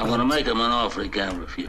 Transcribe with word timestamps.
I'm 0.00 0.08
gonna 0.08 0.24
make 0.24 0.46
him 0.46 0.60
an 0.62 0.70
offer 0.72 1.02
he 1.02 1.10
can't 1.10 1.38
refuse. 1.38 1.68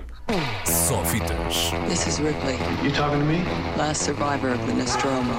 Só 0.63 1.03
fitas. 1.03 1.71
This 1.89 2.07
is 2.07 2.19
Ripley, 2.21 2.55
You 2.81 2.89
talking 2.91 3.19
to 3.19 3.25
me? 3.25 3.43
last 3.77 4.03
survivor 4.03 4.53
of 4.53 4.65
the 4.65 4.73
Nostromo. 4.73 5.33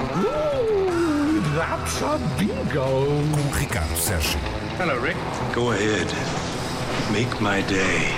That's 1.55 2.01
a 2.03 2.19
bingo. 2.37 3.07
Com 3.33 3.57
Ricardo 3.59 3.95
Sérgio. 3.95 4.39
Hello, 4.77 4.95
Rick. 5.01 5.17
Go 5.55 5.71
ahead. 5.71 6.07
Make 7.11 7.41
my 7.41 7.63
day. 7.63 8.13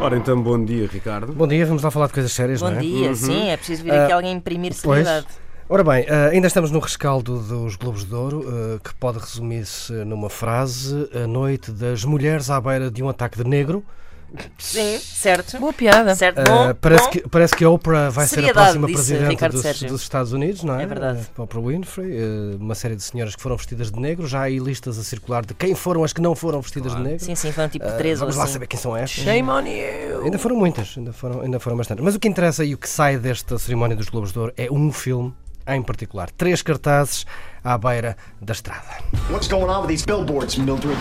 Ora 0.00 0.16
então, 0.16 0.40
bom 0.40 0.64
dia, 0.64 0.86
Ricardo. 0.86 1.32
Bom 1.32 1.48
dia, 1.48 1.66
vamos 1.66 1.82
lá 1.82 1.90
falar 1.90 2.06
de 2.06 2.12
coisas 2.14 2.32
sérias, 2.32 2.60
Bom 2.60 2.70
não 2.70 2.78
é? 2.78 2.80
dia, 2.80 3.14
sim, 3.16 3.48
é 3.50 3.56
preciso 3.56 3.82
vir 3.82 3.92
aqui 3.92 4.12
alguém 4.12 4.32
imprimir 4.32 4.72
seriedade. 4.72 5.26
Ora 5.72 5.84
bem, 5.84 6.04
eh, 6.08 6.30
ainda 6.32 6.48
estamos 6.48 6.72
no 6.72 6.80
rescaldo 6.80 7.38
dos 7.38 7.76
Globos 7.76 8.04
de 8.04 8.12
Ouro, 8.12 8.44
eh, 8.44 8.80
que 8.82 8.92
pode 8.96 9.20
resumir-se 9.20 9.92
numa 10.04 10.28
frase: 10.28 11.08
a 11.14 11.28
noite 11.28 11.70
das 11.70 12.04
mulheres 12.04 12.50
à 12.50 12.60
beira 12.60 12.90
de 12.90 13.04
um 13.04 13.08
ataque 13.08 13.38
de 13.38 13.48
negro. 13.48 13.84
Sim, 14.58 14.98
certo. 14.98 15.60
Boa 15.60 15.72
piada. 15.72 16.12
Certo, 16.16 16.38
Eh, 16.40 16.44
bom, 16.44 16.74
parece, 16.74 17.04
bom. 17.04 17.10
Que, 17.10 17.28
parece 17.28 17.54
que 17.54 17.64
a 17.64 17.70
Oprah 17.70 18.10
vai 18.10 18.26
ser 18.26 18.34
a 18.34 18.42
Seriedade, 18.42 18.78
próxima 18.78 18.86
disse 18.88 19.14
presidente 19.14 19.48
dos, 19.48 19.82
dos 19.82 20.02
Estados 20.02 20.32
Unidos, 20.32 20.64
não 20.64 20.74
é? 20.74 20.82
É 20.82 20.86
verdade. 20.86 21.26
Oprah 21.38 21.60
Winfrey, 21.60 22.18
uma 22.58 22.74
série 22.74 22.96
de 22.96 23.04
senhoras 23.04 23.36
que 23.36 23.42
foram 23.42 23.56
vestidas 23.56 23.92
de 23.92 24.00
negro, 24.00 24.26
já 24.26 24.40
há 24.40 24.42
aí 24.42 24.58
listas 24.58 24.98
a 24.98 25.04
circular 25.04 25.46
de 25.46 25.54
quem 25.54 25.76
foram 25.76 26.02
as 26.02 26.12
que 26.12 26.20
não 26.20 26.34
foram 26.34 26.60
vestidas 26.60 26.96
de 26.96 27.00
negro. 27.00 27.24
Sim, 27.24 27.36
sim, 27.36 27.52
foram 27.52 27.68
tipo 27.68 27.86
três 27.96 28.20
ou 28.20 28.26
vamos 28.26 28.36
lá 28.36 28.42
assim. 28.42 28.54
saber 28.54 28.66
quem 28.66 28.80
são 28.80 28.96
estas. 28.96 29.22
Shame 29.22 29.48
on 29.48 29.60
you. 29.60 30.24
Ainda 30.24 30.38
foram 30.40 30.56
muitas, 30.56 30.94
ainda 30.98 31.12
foram, 31.12 31.42
ainda 31.42 31.60
foram 31.60 31.76
bastantes. 31.76 32.04
Mas 32.04 32.16
o 32.16 32.18
que 32.18 32.26
interessa 32.26 32.64
e 32.64 32.74
o 32.74 32.78
que 32.78 32.88
sai 32.88 33.18
desta 33.18 33.56
cerimónia 33.56 33.96
dos 33.96 34.08
Globos 34.08 34.32
de 34.32 34.38
Ouro 34.40 34.52
é 34.56 34.68
um 34.68 34.92
filme 34.92 35.32
em 35.74 35.82
particular. 35.82 36.28
Três 36.36 36.62
cartazes 36.62 37.26
à 37.64 37.78
beira 37.78 38.16
da 38.40 38.52
estrada. 38.52 39.02
What's 39.30 39.48
going 39.48 39.70
on 39.70 39.82
with 39.82 39.88
these 39.88 40.04
billboards, 40.04 40.56
Mildred? 40.58 40.96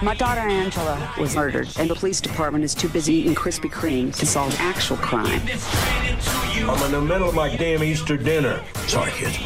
My 0.00 0.14
daughter 0.14 0.40
Angela 0.40 0.96
was 1.18 1.34
murdered, 1.34 1.68
and 1.78 1.88
the 1.90 1.94
police 1.94 2.20
department 2.20 2.64
is 2.64 2.74
too 2.74 2.88
busy 2.88 3.14
eating 3.14 3.34
Krispy 3.34 3.68
Kreme 3.68 4.14
to 4.16 4.26
solve 4.26 4.54
actual 4.60 4.96
crime. 4.98 5.40
I'm 6.68 6.82
in 6.84 6.92
the 6.92 7.00
middle 7.00 7.28
of 7.28 7.34
my 7.34 7.54
damn 7.56 7.82
Easter 7.82 8.16
dinner. 8.16 8.62
Sorry, 8.86 9.10
kid. 9.12 9.36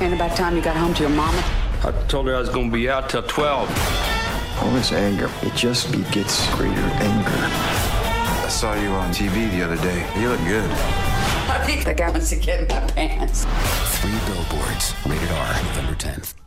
And 0.00 0.14
about 0.14 0.36
time 0.36 0.56
you 0.56 0.62
got 0.62 0.76
home 0.76 0.94
to 0.94 1.02
your 1.02 1.10
mama. 1.10 1.42
I 1.84 1.92
told 2.08 2.26
her 2.26 2.34
I 2.34 2.40
was 2.40 2.48
going 2.48 2.70
to 2.70 2.74
be 2.74 2.88
out 2.88 3.10
till 3.10 3.22
12. 3.22 3.68
All 4.62 4.70
this 4.70 4.92
anger, 4.92 5.30
it 5.42 5.54
just 5.54 5.92
begets 5.92 6.52
greater 6.54 6.80
anger. 6.98 7.30
I 7.30 8.48
saw 8.48 8.74
you 8.74 8.88
on 8.88 9.12
TV 9.12 9.50
the 9.50 9.62
other 9.62 9.76
day. 9.76 10.06
You 10.20 10.30
look 10.30 10.40
good. 10.40 11.13
I 11.66 11.66
think 11.66 11.98
wants 12.10 12.28
to 12.28 12.36
get 12.36 12.60
in 12.60 12.68
my 12.68 12.80
pants. 12.92 13.46
Three 13.98 14.18
billboards. 14.26 14.94
Rated 15.06 15.30
R. 15.30 15.62
November 15.62 15.94
10th. 15.94 16.43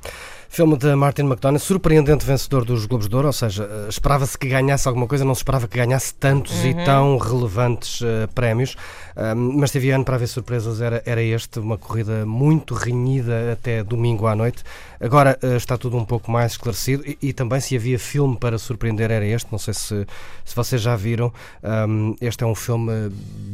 Filme 0.57 0.75
de 0.75 0.95
Martin 0.95 1.21
McDonagh, 1.27 1.59
surpreendente 1.59 2.25
vencedor 2.25 2.65
dos 2.65 2.87
Globos 2.87 3.07
de 3.07 3.15
Ouro, 3.15 3.27
ou 3.27 3.31
seja, 3.31 3.63
eh, 3.63 3.89
esperava-se 3.89 4.35
que 4.35 4.47
ganhasse 4.47 4.87
alguma 4.87 5.05
coisa, 5.05 5.23
não 5.23 5.35
se 5.35 5.41
esperava 5.41 5.67
que 5.67 5.77
ganhasse 5.77 6.15
tantos 6.15 6.65
e 6.65 6.73
tão 6.83 7.15
relevantes 7.19 8.01
eh, 8.01 8.25
prémios, 8.33 8.75
mas 9.35 9.69
teve 9.71 9.91
ano 9.91 10.03
para 10.03 10.15
haver 10.15 10.27
surpresas, 10.27 10.79
era, 10.81 11.01
era 11.05 11.21
este, 11.21 11.59
uma 11.59 11.77
corrida 11.77 12.25
muito 12.25 12.73
renhida 12.73 13.51
até 13.53 13.83
domingo 13.83 14.25
à 14.25 14.35
noite. 14.35 14.63
Agora 14.99 15.37
eh, 15.43 15.57
está 15.57 15.77
tudo 15.77 15.95
um 15.95 16.03
pouco 16.05 16.31
mais 16.31 16.53
esclarecido 16.53 17.03
e, 17.05 17.17
e 17.21 17.33
também 17.33 17.59
se 17.59 17.75
havia 17.75 17.99
filme 17.99 18.35
para 18.35 18.57
surpreender 18.57 19.11
era 19.11 19.25
este, 19.25 19.51
não 19.51 19.59
sei 19.59 19.75
se, 19.75 20.07
se 20.43 20.55
vocês 20.55 20.81
já 20.81 20.95
viram, 20.95 21.31
Ahm, 21.63 22.15
este 22.19 22.43
é 22.43 22.47
um 22.47 22.55
filme 22.55 23.09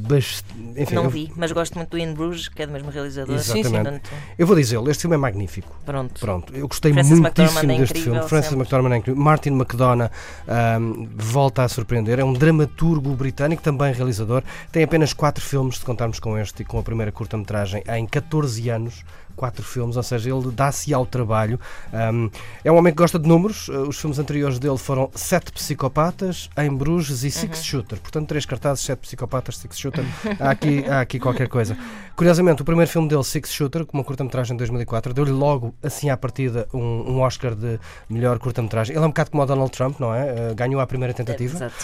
bastante... 0.07 0.45
Enfim, 0.77 0.95
Não 0.95 1.03
eu- 1.05 1.09
vi, 1.09 1.29
mas 1.35 1.51
gosto 1.51 1.75
muito 1.77 1.89
do 1.89 1.97
In 1.97 2.13
Bruges, 2.13 2.47
que 2.47 2.61
é 2.61 2.65
do 2.65 2.71
mesmo 2.71 2.89
realizador. 2.89 3.35
Exatamente. 3.35 3.71
Portanto, 3.73 4.09
Eu 4.38 4.47
vou 4.47 4.55
dizê-lo, 4.55 4.89
este 4.89 5.01
filme 5.01 5.15
é 5.15 5.19
magnífico. 5.19 5.75
pronto. 5.85 6.21
Pronto, 6.21 6.55
eu 6.55 6.65
gostei 6.65 6.92
Frances 6.94 7.19
muitíssimo 7.19 7.72
é 7.72 7.77
deste 7.77 8.02
filme. 8.02 8.22
Francis 8.27 8.49
sempre. 8.49 8.61
McDormand 8.63 8.94
é 8.94 8.97
incrível. 8.97 9.22
Martin 9.22 9.49
McDonough 9.49 10.09
ahm, 10.47 11.08
volta 11.16 11.63
a 11.63 11.67
surpreender. 11.69 12.19
É 12.19 12.23
um 12.23 12.33
dramaturgo 12.33 13.13
britânico, 13.16 13.61
também 13.61 13.94
realizador. 13.94 14.44
Tem 14.72 14.83
apenas 14.83 15.13
quatro 15.13 15.44
filmes, 15.44 15.77
se 15.77 15.85
contarmos 15.85 16.19
com 16.19 16.38
este 16.38 16.61
e 16.61 16.66
com 16.66 16.80
a 16.80 16.83
primeira 16.83 17.11
curta-metragem, 17.11 17.83
em 17.95 18.05
14 18.05 18.69
anos. 18.69 19.03
Quatro 19.35 19.63
filmes, 19.63 19.97
ou 19.97 20.03
seja, 20.03 20.29
ele 20.29 20.51
dá-se 20.51 20.94
ao 20.94 21.07
trabalho. 21.07 21.59
Ahm, 21.91 22.29
é 22.63 22.72
um 22.72 22.75
homem 22.78 22.94
que 22.94 22.97
gosta 23.00 23.17
de 23.17 23.28
números. 23.28 23.67
Uh, 23.67 23.88
Os 23.90 23.97
filmes 24.00 24.19
anteriores 24.19 24.59
dele 24.59 24.78
foram 24.78 25.09
Sete 25.16 25.51
Psicopatas, 25.51 26.51
Em 26.56 26.69
Bruges 26.72 27.23
e 27.23 27.31
Six 27.31 27.57
Uhum. 27.57 27.63
Shooter. 27.63 28.00
Portanto, 28.00 28.28
três 28.28 28.46
cartazes, 28.46 28.84
Sete 28.85 29.00
Psicopatas, 29.00 29.57
Six 29.57 29.75
Shooter. 29.79 30.06
Há 30.40 30.51
aqui, 30.51 30.85
há 30.88 31.01
aqui 31.01 31.19
qualquer 31.19 31.47
coisa. 31.47 31.75
Curiosamente, 32.16 32.62
o 32.62 32.66
primeiro 32.66 32.90
filme 32.91 33.07
dele, 33.07 33.23
Six 33.23 33.51
Shooter, 33.51 33.88
com 33.88 33.97
uma 33.97 34.03
curta-metragem 34.03 34.56
de 34.56 34.59
2004, 34.59 35.12
deu-lhe 35.16 35.31
logo, 35.31 35.73
assim 35.81 36.12
à 36.12 36.16
partida, 36.16 36.67
um, 36.72 36.79
um 36.83 37.21
Oscar 37.21 37.55
de 37.55 37.79
melhor 38.09 38.39
curta-metragem. 38.39 38.95
Ele 38.95 39.03
é 39.03 39.07
um 39.07 39.11
bocado 39.11 39.31
como 39.31 39.44
o 39.44 39.45
Donald 39.45 39.71
Trump, 39.71 39.99
não 39.99 40.13
é? 40.13 40.51
Uh, 40.51 40.55
ganhou 40.55 40.81
a 40.81 40.88
primeira 40.88 41.13
tentativa. 41.13 41.55
Exato. 41.55 41.75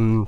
Um, 0.00 0.26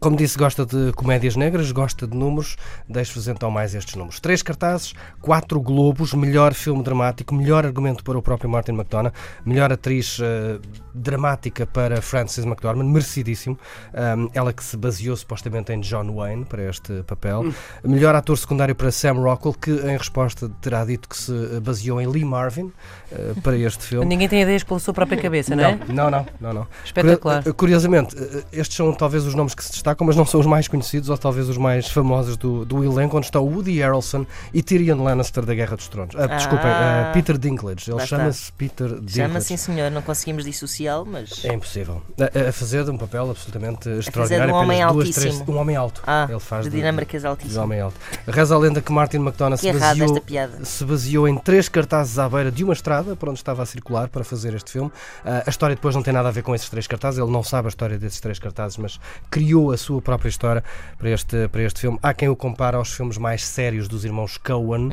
como 0.00 0.16
disse, 0.16 0.36
gosta 0.38 0.64
de 0.66 0.92
comédias 0.94 1.36
negras, 1.36 1.70
gosta 1.72 2.06
de 2.06 2.16
números. 2.16 2.56
Deixo-vos 2.88 3.28
então 3.28 3.50
mais 3.50 3.74
estes 3.74 3.94
números. 3.94 4.20
Três 4.20 4.42
cartazes, 4.42 4.94
quatro 5.20 5.60
globos, 5.60 6.12
melhor 6.14 6.54
filme 6.54 6.82
dramático, 6.82 7.34
melhor 7.34 7.64
argumento 7.66 8.02
para 8.04 8.18
o 8.18 8.22
próprio 8.22 8.48
Martin 8.50 8.72
McDonough, 8.72 9.12
melhor 9.44 9.72
atriz 9.72 10.18
eh, 10.20 10.58
dramática 10.94 11.66
para 11.66 12.00
Frances 12.02 12.44
McDormand, 12.44 12.84
merecidíssimo. 12.90 13.58
Um, 13.94 14.28
ela 14.34 14.52
que 14.52 14.64
se 14.64 14.76
baseou 14.76 15.16
supostamente 15.16 15.72
em 15.72 15.80
John 15.80 16.12
Wayne 16.14 16.44
para 16.44 16.62
este 16.68 17.02
papel. 17.02 17.52
Melhor 17.84 18.14
ator 18.14 18.36
secundário 18.38 18.74
para 18.74 18.90
Sam 18.90 19.14
Rockwell, 19.14 19.54
que 19.54 19.70
em 19.70 19.96
resposta 19.96 20.48
terá 20.60 20.84
dito 20.84 21.08
que 21.08 21.16
se 21.16 21.32
baseou 21.62 22.00
em 22.00 22.06
Lee 22.06 22.24
Marvin 22.24 22.72
eh, 23.12 23.32
para 23.42 23.56
este 23.56 23.82
filme. 23.86 24.06
Ninguém 24.06 24.28
tem 24.28 24.42
ideias 24.42 24.62
pela 24.62 24.78
sua 24.80 24.94
própria 24.94 25.20
cabeça, 25.20 25.54
não 25.54 25.64
é? 25.64 25.78
Não, 25.88 26.10
não, 26.10 26.26
não, 26.40 26.52
não. 26.52 26.66
Espetacular. 26.84 27.42
Curio- 27.42 27.54
Curiosamente, 27.54 28.16
eh, 28.16 28.44
estes 28.52 28.76
são 28.76 28.92
talvez 28.92 29.24
os 29.26 29.34
nomes 29.34 29.54
que 29.54 29.64
se 29.64 29.72
destacam, 29.86 30.04
mas 30.06 30.16
não 30.16 30.26
são 30.26 30.40
os 30.40 30.46
mais 30.46 30.66
conhecidos 30.66 31.08
ou 31.08 31.16
talvez 31.16 31.48
os 31.48 31.56
mais 31.56 31.88
famosos 31.88 32.36
do, 32.36 32.64
do 32.64 32.82
elenco, 32.84 33.16
onde 33.16 33.26
está 33.26 33.38
o 33.38 33.46
Woody 33.46 33.78
Harrelson 33.78 34.26
e 34.52 34.60
Tyrion 34.62 35.02
Lannister 35.02 35.44
da 35.46 35.54
Guerra 35.54 35.76
dos 35.76 35.86
Tronos. 35.88 36.14
Ah, 36.16 36.26
desculpem, 36.26 36.66
Ah. 36.68 37.10
Peter 37.14 37.38
Dinklage. 37.38 37.90
Ele 37.90 38.04
chama-se 38.04 38.50
Peter 38.52 38.88
Dinklage. 38.88 39.12
Chama 39.16 39.40
sim, 39.40 39.56
senhor, 39.56 39.90
não 39.90 40.02
conseguimos 40.02 40.44
dissociá-lo, 40.44 41.06
mas. 41.06 41.44
É 41.44 41.54
impossível. 41.54 42.02
A, 42.18 42.48
a 42.48 42.52
fazer 42.52 42.84
de 42.84 42.90
um 42.90 42.98
papel 42.98 43.30
absolutamente 43.30 43.88
extraordinário. 43.88 44.52
um 44.54 44.56
homem 44.58 44.78
duas, 44.80 44.90
altíssimo. 45.08 45.20
três- 45.34 45.48
um 45.48 45.56
homem 45.60 45.76
alto. 45.76 46.02
Ah, 46.06 46.26
Ele 46.28 46.40
faz 46.40 46.64
de 46.64 46.70
de- 46.70 46.76
dinâmicas 46.78 47.24
altíssimas. 47.24 47.56
homem 47.56 47.80
alto. 47.80 47.96
Reza 48.26 48.54
a 48.54 48.58
lenda 48.58 48.80
que 48.80 48.90
Martin 48.92 49.18
McDonough 49.18 49.56
se 49.58 49.72
baseou, 49.72 50.22
se 50.64 50.84
baseou 50.84 51.28
em 51.28 51.36
três 51.38 51.68
cartazes 51.68 52.18
à 52.18 52.28
beira 52.28 52.50
de 52.50 52.64
uma 52.64 52.72
estrada 52.72 53.14
por 53.14 53.28
onde 53.28 53.38
estava 53.38 53.62
a 53.62 53.66
circular 53.66 54.08
para 54.08 54.24
fazer 54.24 54.52
este 54.54 54.70
filme. 54.72 54.90
Ah, 55.24 55.44
a 55.46 55.50
história 55.50 55.76
depois 55.76 55.94
não 55.94 56.02
tem 56.02 56.12
nada 56.12 56.28
a 56.28 56.32
ver 56.32 56.42
com 56.42 56.54
esses 56.54 56.68
três 56.68 56.86
cartazes, 56.88 57.20
ele 57.20 57.30
não 57.30 57.42
sabe 57.44 57.66
a 57.66 57.70
história 57.70 57.96
desses 57.98 58.20
três 58.20 58.38
cartazes, 58.38 58.76
mas 58.78 58.98
criou 59.30 59.70
a 59.70 59.75
sua 59.76 60.00
própria 60.02 60.28
história 60.28 60.62
para 60.98 61.10
este, 61.10 61.48
para 61.48 61.62
este 61.62 61.80
filme. 61.80 61.98
Há 62.02 62.12
quem 62.14 62.28
o 62.28 62.36
compara 62.36 62.76
aos 62.76 62.92
filmes 62.92 63.18
mais 63.18 63.44
sérios 63.44 63.88
dos 63.88 64.04
irmãos 64.04 64.36
Coen, 64.36 64.90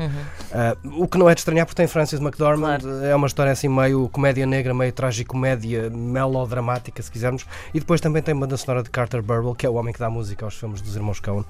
Ah, 0.52 0.76
o 0.96 1.06
que 1.08 1.18
não 1.18 1.28
é 1.28 1.34
de 1.34 1.40
estranhar 1.40 1.66
porque 1.66 1.76
tem 1.76 1.86
Francis 1.86 2.20
McDormand, 2.20 2.80
Claro. 2.80 3.04
é 3.04 3.14
uma 3.14 3.26
história 3.26 3.52
assim 3.52 3.68
meio 3.68 4.08
comédia 4.08 4.46
negra, 4.46 4.72
meio 4.74 4.92
tragicomédia, 4.92 5.90
melodramática, 5.90 7.02
se 7.02 7.10
quisermos, 7.10 7.44
e 7.72 7.80
depois 7.80 8.00
também 8.00 8.22
tem 8.22 8.34
banda 8.34 8.56
sonora 8.56 8.82
de 8.82 8.90
Carter 8.90 9.22
Burwell, 9.22 9.54
que 9.54 9.66
é 9.66 9.68
o 9.70 9.74
homem 9.74 9.92
que 9.92 9.98
dá 10.00 10.08
música 10.10 10.44
aos 10.44 10.54
filmes 10.54 10.80
dos 10.80 10.96
irmãos 10.96 11.20
Coen. 11.20 11.44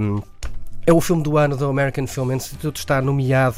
Um, 0.00 0.22
é 0.86 0.92
o 0.92 1.00
filme 1.00 1.22
do 1.22 1.38
ano 1.38 1.56
do 1.56 1.66
American 1.66 2.06
Film 2.06 2.32
Institute, 2.32 2.78
está 2.78 3.00
nomeado 3.00 3.56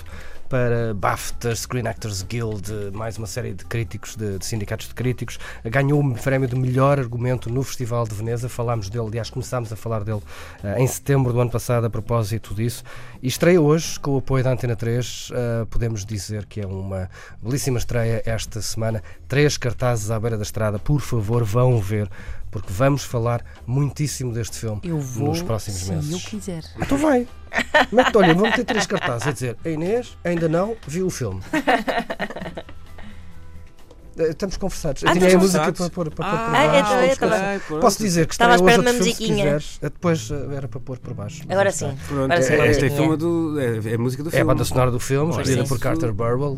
para 0.49 0.95
BAFTA, 0.95 1.55
Screen 1.55 1.87
Actors 1.87 2.23
Guild, 2.23 2.71
mais 2.93 3.19
uma 3.19 3.27
série 3.27 3.53
de 3.55 3.65
críticos, 3.65 4.17
de, 4.17 4.39
de 4.39 4.47
sindicatos 4.47 4.89
de 4.89 4.95
críticos. 4.95 5.39
Ganhou 5.65 6.01
o 6.01 6.15
prémio 6.15 6.49
de 6.49 6.57
melhor 6.57 6.99
argumento 6.99 7.51
no 7.51 7.63
Festival 7.63 8.07
de 8.07 8.15
Veneza. 8.15 8.49
Falámos 8.49 8.89
dele, 8.89 9.07
aliás, 9.07 9.31
começámos 9.31 9.73
a 9.73 9.77
falar 9.77 10.05
dele 10.05 10.21
eh, 10.63 10.81
em 10.83 10.87
setembro 10.87 11.33
do 11.33 11.41
ano 11.41 11.51
passado 11.51 11.85
a 11.87 11.91
propósito 11.91 12.55
disso. 12.55 12.85
E 13.23 13.29
estreia 13.29 13.61
hoje 13.61 13.99
com 13.99 14.13
o 14.13 14.19
apoio 14.19 14.45
da 14.45 14.51
Antena 14.53 14.77
3. 14.77 15.31
eh, 15.33 15.67
podemos 15.69 16.05
dizer 16.05 16.47
que 16.47 16.61
é 16.61 16.67
uma 16.67 17.11
belíssima 17.43 17.79
estreia 17.79 18.23
esta 18.25 18.63
semana. 18.63 19.03
Três 19.29 19.57
cartazes 19.57 20.11
à 20.11 20.19
beira 20.21 20.37
da 20.37 20.43
estrada. 20.45 20.79
Por 20.79 21.01
favor, 21.01 21.43
vão 21.45 21.79
ver, 21.81 22.09
porque 22.51 22.73
vamos 22.73 23.03
falar 23.05 23.45
muitíssimo 23.67 24.33
deste 24.33 24.59
filme 24.59 24.81
Eu 24.85 25.01
vou 25.01 25.29
nos 25.29 25.43
próximos 25.43 25.81
se 25.81 25.91
meses. 25.93 26.13
eu 26.13 26.19
quiser. 26.21 26.63
Então 26.79 26.97
vai. 26.97 27.27
Mete, 27.93 28.17
olha, 28.17 28.35
ter 28.53 28.65
três 28.65 28.87
cartazes 28.87 29.27
a 29.27 29.33
dizer 29.33 29.57
a 29.65 29.69
Inês 29.69 30.17
ainda 30.25 30.49
não 30.49 30.77
viu 30.87 31.07
o 31.07 31.11
filme. 31.11 31.41
Eh, 34.19 34.31
Estamos 34.31 34.57
conversados. 34.57 35.03
Eu 35.03 35.09
Ah, 35.09 35.13
tinha 35.13 35.27
aí 35.27 35.35
a 35.35 35.39
música 35.39 35.73
para 35.73 35.91
pôr, 35.91 36.11
para 36.11 36.27
Ah, 36.27 36.31
pôr 36.31 36.39
por 36.47 36.55
Ah, 36.55 36.65
é, 36.65 36.83
baixo. 36.83 37.21
cartazes. 37.21 37.63
Posso 37.81 37.99
dizer 38.03 38.27
que 38.27 38.33
Estava 38.35 38.53
à 38.53 38.57
estreia 38.57 38.79
hoje 38.79 38.89
espera 38.89 38.93
de 38.93 38.99
outro 38.99 39.01
uma 39.01 39.05
filme 39.05 39.15
se 39.15 39.23
musiquinha. 39.23 39.45
quiseres. 39.45 39.79
Eh, 39.83 39.89
Depois 39.91 40.31
eh, 40.31 40.57
era 40.57 40.69
para 40.69 40.81
pôr 40.81 40.99
por 40.99 41.15
baixo. 41.15 41.43
Agora 41.49 41.71
sim. 41.73 41.95
Pronto, 42.09 42.25
Agora 42.25 42.43
sim, 42.43 42.53
é, 42.53 42.57
uma 42.57 42.67
esta 42.67 42.87
é, 42.87 42.91
filme 42.91 43.17
do, 43.17 43.61
é, 43.61 43.91
é 43.93 43.95
a 43.95 43.99
música 43.99 44.23
do 44.23 44.29
É 44.29 44.31
a 44.31 44.33
filme. 44.33 44.45
banda 44.47 44.65
sonora 44.65 44.91
do 44.91 45.01
filme, 45.01 45.31
escolhida 45.31 45.65
por 45.65 45.79
Carter 45.79 46.13
Burwell, 46.13 46.57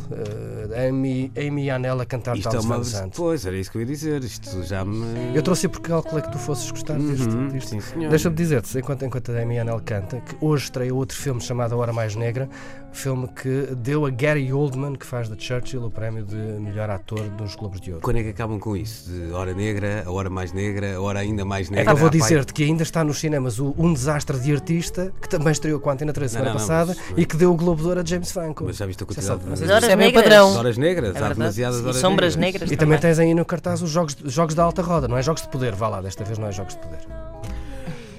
Amy, 0.89 1.33
Amy 1.37 1.71
Anel 1.71 2.01
a 2.01 2.07
cantar 2.07 2.37
Isto 2.37 2.57
é 2.57 2.61
uma. 2.61 2.77
Van 2.79 2.85
Sant. 2.85 3.15
Pois, 3.17 3.45
era 3.47 3.57
isso 3.57 3.71
que 3.71 3.79
eu 3.79 3.81
ia 3.83 3.87
dizer. 3.87 4.23
Isto 4.23 4.63
já 4.65 4.85
me. 4.85 5.35
Eu 5.35 5.43
trouxe 5.43 5.69
porque 5.69 5.89
calculei 5.89 6.23
que 6.23 6.31
tu 6.33 6.39
fosses 6.39 6.71
gostar 6.71 6.99
disto. 6.99 7.29
Uhum, 7.31 7.49
disto. 7.49 7.71
sim, 7.71 7.81
senhor. 7.81 8.11
Deixa-me 8.11 8.37
dizer-te, 8.37 8.79
enquanto, 8.79 9.05
enquanto 9.05 9.33
a 9.33 9.41
Amy 9.41 9.59
Anel 9.59 9.81
canta, 9.85 10.21
que 10.21 10.37
hoje 10.41 10.65
estreia 10.65 10.95
outro 10.95 11.17
filme 11.17 11.41
chamado 11.41 11.75
A 11.75 11.79
Hora 11.79 11.93
Mais 11.93 12.15
Negra, 12.15 12.49
filme 12.93 13.29
que 13.29 13.69
deu 13.77 14.07
a 14.07 14.11
Gary 14.11 14.53
Oldman, 14.53 14.95
que 14.97 15.07
faz 15.07 15.29
de 15.29 15.43
Churchill, 15.43 15.85
o 15.85 15.91
prémio 15.91 16.25
de 16.25 16.37
melhor 16.37 16.91
ator 16.91 17.21
dos 17.49 17.57
Globos 17.57 17.81
de 17.81 17.91
Ouro. 17.93 18.03
Quando 18.03 18.19
é 18.19 18.23
que 18.23 18.29
acabam 18.31 18.59
com 18.59 18.77
isso? 18.77 19.11
De 19.11 19.33
hora 19.33 19.53
negra, 19.55 20.05
a 20.07 20.11
hora 20.11 20.31
mais 20.31 20.53
negra, 20.53 20.97
a 20.97 21.01
hora 21.01 21.19
ainda 21.21 21.45
mais 21.45 21.69
É 21.69 21.71
negra? 21.71 21.85
que 21.87 21.91
eu 21.93 21.97
vou 21.97 22.09
Ah, 22.09 22.11
dizer-te 22.11 22.53
que 22.53 22.63
ainda 22.63 22.83
está 22.83 23.03
nos 23.03 23.19
cinemas 23.19 23.59
o 23.59 23.75
Um 23.79 23.93
Desastre 23.93 24.39
de 24.39 24.53
Artista, 24.53 25.13
que 25.21 25.29
também 25.29 25.51
estreou 25.53 25.81
com 25.81 25.91
a 25.91 25.93
Antena 25.95 26.13
3 26.13 26.33
Não, 26.33 26.39
semana 26.41 26.55
não, 26.55 26.61
não, 26.61 26.67
passada 26.67 26.95
mas- 26.97 27.19
e 27.19 27.27
que 27.27 27.37
deu 27.37 27.51
o 27.53 27.57
Globo 27.57 27.83
de 27.83 27.89
Ouro 27.89 28.01
a 28.01 28.05
James 28.05 28.31
Franco. 28.31 28.65
Mas 28.65 28.77
já 28.77 28.87
viste 28.87 29.03
a 29.03 29.05
é 29.05 29.07
quantidade 29.07 29.41
Mas 29.49 29.59
de... 29.59 29.65
as 29.65 29.71
horas 29.71 29.89
é 29.89 29.97
negras. 29.97 30.23
padrão. 30.23 30.55
Horas 30.57 30.79
negras, 30.79 31.17
É 31.17 31.19
há 31.25 31.29
demasiadas 31.31 31.81
E 31.81 31.83
horas 31.83 31.97
sombras 31.97 32.37
negras. 32.37 32.63
negras 32.63 32.73
E 32.73 32.77
também 32.77 32.99
tens 32.99 33.19
aí 33.19 33.35
no 33.35 33.45
cartaz 33.45 33.83
os 33.83 33.91
jogos, 33.91 34.17
jogos 34.25 34.55
da 34.55 34.63
alta 34.65 34.83
roda, 34.83 35.09
não 35.09 35.17
é 35.17 35.23
jogos 35.23 35.43
de 35.43 35.49
poder, 35.49 35.75
vá 35.75 35.89
lá, 35.89 36.01
desta 36.01 36.25
vez 36.25 36.39
não 36.39 36.47
é 36.49 36.53
jogos 36.53 36.75
de 36.75 36.81
poder. 36.81 36.99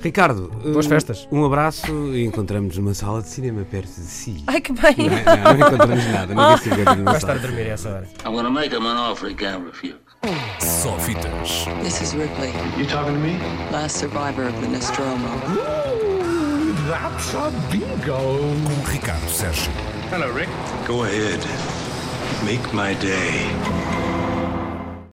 Ricardo, 0.01 0.49
Boas 0.71 0.85
um- 0.85 0.89
festas. 0.89 1.27
Um 1.31 1.43
abraço 1.45 1.87
e 2.13 2.23
encontramos 2.25 2.77
numa 2.77 2.93
sala 2.93 3.21
de 3.21 3.29
cinema 3.29 3.65
perto 3.69 3.87
de 3.95 4.01
si. 4.07 4.43
Ai 4.47 4.61
que 4.61 4.71
bem. 4.71 4.95
Não, 4.97 5.17
é? 5.17 5.23
não, 5.25 5.43
não 5.57 5.67
encontramos 5.67 6.05
nada, 6.07 6.33
não 6.33 6.55
estivemos 6.55 6.95
numa 6.97 7.11
Vai 7.11 7.17
estar 7.17 7.31
a 7.33 7.37
dormir 7.37 7.67
essa 7.67 7.89
hora. 7.89 8.07
I'm 8.25 8.31
gonna 8.33 8.49
make 8.49 8.73
him 8.75 8.85
an 8.85 8.97
offer 8.97 9.29
he 9.29 9.35
can't 9.35 9.65
refuse. 9.65 9.95
Só 10.59 10.97
fitas. 10.99 11.65
This 11.83 12.01
is 12.01 12.13
Ripley, 12.13 12.51
You 12.77 12.85
talking 12.87 13.13
to 13.13 13.19
me? 13.19 13.37
last 13.71 13.97
survivor 13.97 14.47
of 14.47 14.53
the 14.61 14.67
Nostromo. 14.67 15.27
Ooh, 15.49 16.73
that's 16.89 17.33
a 17.35 17.51
bingo. 17.71 18.17
Com 18.17 18.91
Ricardo 18.91 19.29
Sérgio. 19.29 19.71
Hello, 20.11 20.31
Rick. 20.33 20.49
Go 20.87 21.03
ahead. 21.03 21.39
Make 22.45 22.63
my 22.73 22.95
day. 22.95 23.47